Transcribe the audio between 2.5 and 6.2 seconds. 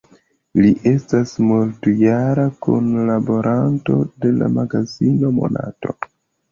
kunlaboranto de la magazino "Monato".